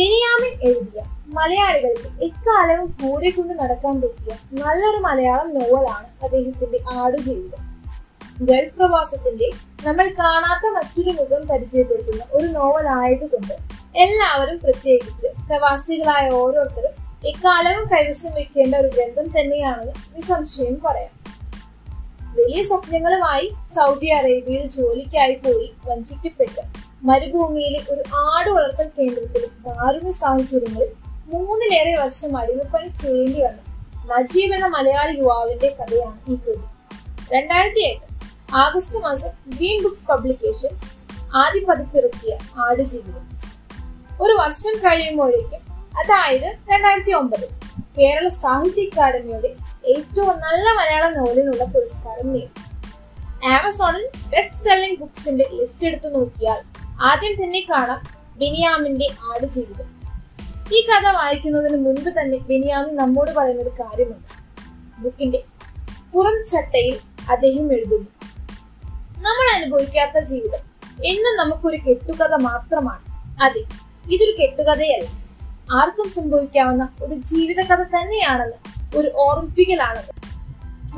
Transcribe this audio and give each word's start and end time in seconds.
എഴുതിയ 0.00 1.02
മലയാളികൾക്ക് 1.26 2.24
എക്കാലവും 2.24 2.96
കൂടെ 3.02 3.30
കൊണ്ട് 3.30 3.54
നടക്കാൻ 3.54 4.00
പറ്റിയ 4.00 4.32
നല്ലൊരു 4.52 4.96
മലയാളം 4.96 5.54
നോവലാണ് 5.54 6.06
അദ്ദേഹത്തിന്റെ 6.22 6.78
ആടുജീവിതം. 6.92 7.62
ഗൾഫ് 8.40 8.76
പ്രവാസത്തിന്റെ 8.76 9.50
നമ്മൾ 9.84 10.08
കാണാത്ത 10.18 10.72
മറ്റൊരു 10.74 11.10
മുഖം 11.10 11.46
പരിചയപ്പെടുത്തുന്ന 11.46 12.24
ഒരു 12.32 12.46
നോവൽ 12.46 12.88
ആയതുകൊണ്ട് 12.88 13.54
എല്ലാവരും 13.96 14.58
പ്രത്യേകിച്ച് 14.58 15.26
പ്രവാസികളായ 15.48 16.30
ഓരോരുത്തരും 16.30 16.94
എക്കാലവും 17.26 17.88
കൈവശം 17.88 18.32
വെക്കേണ്ട 18.34 18.74
ഒരു 18.74 18.88
ഗ്രന്ഥം 18.88 19.40
തന്നെയാണെന്ന് 19.40 19.92
നിസംശയം 20.16 20.80
പറയാം. 20.84 21.12
വലിയ 22.36 22.62
സ്വപ്നങ്ങളുമായി 22.62 23.52
സൗദി 23.76 24.06
അറേബ്യയിൽ 24.06 24.68
ജോലിക്കായി 24.68 25.34
പോയി 25.34 25.74
വഞ്ചിക്കപ്പെട്ട് 25.86 26.62
മരുഭൂമിയിലെ 27.02 27.80
ഒരു 27.90 28.02
ആട് 28.14 28.50
വളർത്തൽ 28.50 28.90
കേന്ദ്രത്തിൽ 28.98 29.45
ദാരുണ 29.86 30.10
സാഹചര്യങ്ങളിൽ 30.10 30.92
മൂന്നിലേറെ 31.26 31.94
വർഷം 32.02 32.36
അടിമപ്പണി 32.36 32.88
ചെയ്യേണ്ടി 32.88 33.42
വന്നു. 33.42 33.62
നജീബ് 34.06 34.54
എന്ന 34.54 34.66
മലയാളി 34.66 35.18
യുവാവിന്റെ 35.18 35.76
കഥയാണ് 35.80 36.30
ഈ 36.30 36.34
കൃതി. 36.34 36.64
രണ്ടായിരത്തി 37.34 37.80
എട്ട് 37.80 38.02
ആഗസ്റ്റ് 38.54 38.98
മാസം 38.98 39.28
ഗ്രീൻ 39.28 39.82
ബുക്സ് 39.82 40.04
പബ്ലിക്കേഷൻസ് 40.06 40.90
ആദ്യ 41.36 41.60
പതിപ്പിറക്കിയ 41.60 42.38
ആടുജീവിതം. 42.58 43.24
ഒരു 44.22 44.32
വർഷം 44.32 44.78
കഴിയുമ്പോഴേക്കും 44.78 45.62
അതായത് 45.72 46.56
രണ്ടായിരത്തി 46.72 47.10
ഒമ്പത് 47.10 47.48
കേരള 47.98 48.28
സാഹിത്യ 48.28 48.82
അക്കാദമിയുടെ 48.82 49.48
ഏറ്റവും 49.84 50.40
നല്ല 50.40 50.70
മലയാള 50.70 51.10
നോവലിനുള്ള 51.10 51.64
പുരസ്കാരം 51.64 52.32
നേടി. 52.32 53.46
ആമസോണിൽ 53.46 54.10
ബെസ്റ്റ് 54.28 54.68
സെല്ലിംഗ് 54.68 54.98
ബുക്സിന്റെ 54.98 55.44
ലിസ്റ്റ് 55.52 55.86
എടുത്തു 55.86 56.08
നോക്കിയാൽ 56.08 56.60
ആദ്യം 57.02 57.44
തന്നെ 57.44 57.66
കാണാം 57.70 58.15
ബെനിയാമിന്റെ 58.36 59.08
ആടുജീവിതം 59.20 59.96
ഈ 60.74 60.86
കഥ 60.86 61.14
വായിക്കുന്നതിന് 61.14 61.84
മുൻപ് 61.84 62.20
തന്നെ 62.20 62.38
ബെനിയാമിൻ 62.38 62.96
നമ്മോട് 62.96 63.30
പറയുന്ന 63.30 63.62
ഒരു 63.62 63.68
കാര്യമുണ്ട്. 63.68 64.46
ബുക്കിന്റെ 65.02 65.44
പുറം 66.12 66.48
ചട്ടയിൽ 66.52 66.98
അദ്ദേഹം 67.30 67.72
എഴുതുന്നു. 67.72 68.06
നമ്മൾ 69.18 69.62
അനുഭവിക്കാത്ത 69.62 70.24
ജീവിതം 70.24 70.58
എന്നും 71.04 71.36
നമുക്കൊരു 71.36 71.76
കെട്ടുകഥ 71.76 72.34
മാത്രമാണ്. 72.34 73.00
അതെ 73.44 73.60
ഇതൊരു 74.10 74.36
കെട്ടുകഥയല്ല. 74.42 75.26
ആർക്കും 75.72 76.08
സംഭവിക്കാവുന്ന 76.08 76.88
ഒരു 77.02 77.14
ജീവിതകഥ 77.14 77.82
തന്നെയാണെന്ന് 77.82 78.56
ഒരു 78.96 79.12
ഓർമ്മിപ്പിക്കലാണത്. 79.16 80.14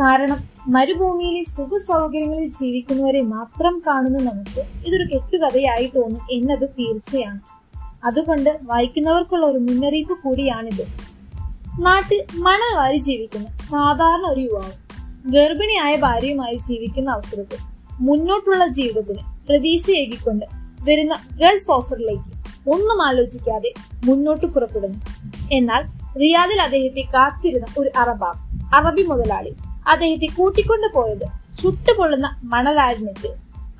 കാരണം 0.00 0.57
മരുഭൂമിയിലെ 0.68 1.44
സുഖ 1.44 1.78
സൗകര്യങ്ങളിൽ 1.78 2.50
ജീവിക്കുന്നവരെ 2.50 3.20
മാത്രം 3.20 3.82
കാണുന്ന 3.86 4.18
നമുക്ക് 4.18 4.88
ഇതൊരു 4.88 5.04
കെട്ടുകഥയായി 5.14 5.90
തോന്നും 5.96 6.20
എന്നത് 6.30 6.68
തീർച്ചയാണ്. 6.68 7.40
അതുകൊണ്ട് 8.04 8.58
വായിക്കുന്നവർക്കുള്ള 8.62 9.46
ഒരു 9.46 9.58
മുന്നറിയിപ്പ് 9.58 10.18
കൂടിയാണിത്. 10.18 10.86
നാട്ടിൽ 11.80 12.24
മണൽ 12.34 12.76
വാരി 12.76 12.96
ജീവിക്കുന്ന 12.96 13.46
സാധാരണ 13.56 14.26
ഒരു 14.26 14.40
യുവാവ് 14.40 14.72
ഗർഭിണിയായ 15.32 15.96
ഭാര്യയുമായി 15.96 16.54
ജീവിക്കുന്ന 16.54 17.10
അവസരത്തിൽ 17.10 17.58
മുന്നോട്ടുള്ള 18.00 18.66
ജീവിതത്തിന് 18.66 19.48
പ്രതീക്ഷയേകിക്കൊണ്ട് 19.48 20.46
വരുന്ന 20.88 21.14
ഗൾഫ് 21.40 21.70
ഓഫറിലേക്ക് 21.70 22.38
ഒന്നും 22.70 23.02
ആലോചിക്കാതെ 23.02 23.72
മുന്നോട്ട് 24.04 24.46
പുറപ്പെടുന്നു. 24.46 24.98
എന്നാൽ 25.52 25.82
റിയാദിൽ 26.18 26.62
അദ്ദേഹത്തെ 26.62 27.00
കാത്തിരുന്ന 27.00 27.66
ഒരു 27.78 27.90
അറബാബ് 27.96 28.38
അറബി 28.74 29.02
മുതലാളി 29.02 29.54
അദ്ദേഹത്തെ 29.88 30.26
കൂട്ടിക്കൊണ്ടു 30.26 30.86
പോയത് 30.94 31.54
ചുട്ടുപൊള്ളുന്ന 31.62 32.40
മണലാരണ്യത്തിൽ 32.42 33.30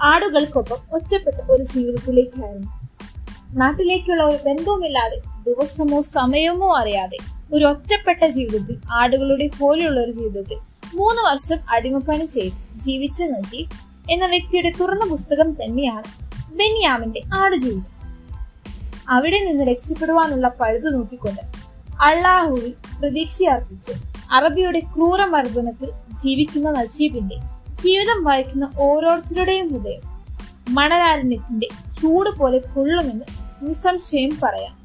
ആടുകൾക്കൊപ്പം 0.02 0.76
ഒറ്റപ്പെട്ട 0.92 1.36
ഒരു 1.50 1.62
ജീവിതത്തിലേക്കായിരുന്നു. 1.62 2.88
നാട്ടിലേക്കുള്ള 3.52 4.22
ഒരു 4.22 4.38
ബന്ധവുമില്ലാതെ 4.46 5.16
ദിവസമോ 5.16 6.00
സമയമോ 6.00 6.76
അറിയാതെ 6.76 7.18
ഒരു 7.52 7.64
ഒറ്റപ്പെട്ട 7.64 8.26
ജീവിതത്തിൽ 8.26 8.76
ആടുകളുടെ 8.92 9.50
പോലെയുള്ള 9.58 10.00
ഒരു 10.00 10.10
ജീവിതത്തിൽ 10.10 10.56
മൂന്ന് 10.94 11.22
വർഷം 11.22 11.58
അടിമപ്പണി 11.70 12.26
ചെയ്ത് 12.26 12.80
ജീവിച്ച 12.80 13.22
നജീബ് 13.22 13.70
എന്ന 14.12 14.26
വ്യക്തിയുടെ 14.26 14.72
തുറന്ന 14.80 15.08
പുസ്തകം 15.10 15.52
തന്നെയാണ് 15.52 16.28
ബെന്യാമിന്റെ 16.54 17.22
ആടുജീവിതം. 17.34 17.98
അവിടെ 19.08 19.44
നിന്ന് 19.44 19.64
രക്ഷപ്പെടുവാനുള്ള 19.64 20.48
പഴുതു 20.48 20.88
നോക്കിക്കൊണ്ട് 20.90 21.40
അള്ളാഹുവിൽ 22.02 22.74
പ്രതീക്ഷയർപ്പിച്ച് 23.00 24.07
അറബിയുടെ 24.30 24.78
ക്രൂര 24.78 25.24
മർദ്ദനത്തിൽ 25.24 25.90
ജീവിക്കുന്ന 26.24 26.70
നജീബിന്റെ 26.70 27.36
ജീവിതം 27.82 28.24
വായിക്കുന്ന 28.24 28.70
ഓരോരുത്തരുടെയും 28.76 29.68
ഹൃദയം 29.68 30.00
മണലാരണ്യത്തിന്റെ 30.70 31.68
ചൂട് 32.00 32.30
പോലെ 32.30 32.58
കൊള്ളുമെന്ന് 32.74 33.24
നിസ്സംശയം 33.62 34.38
പറയാം. 34.42 34.77